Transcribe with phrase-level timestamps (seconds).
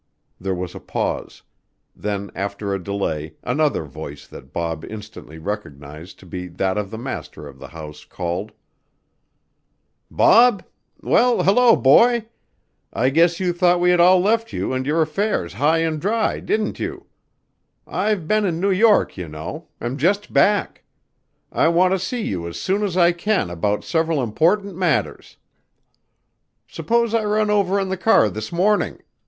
[0.39, 1.43] There was a pause;
[1.95, 6.97] then after a delay another voice that Bob instantly recognized to be that of the
[6.97, 8.51] master of the house called:
[10.09, 10.63] "Bob?
[11.03, 12.25] Well, hello, boy!
[12.91, 16.39] I guess you thought we had all left you and your affairs high and dry,
[16.39, 17.05] didn't you?
[17.85, 20.83] I've been in New York, you know am just back.
[21.51, 25.37] I want to see you as soon as I can about several important matters.
[26.67, 29.03] Suppose I run over in the car this morning?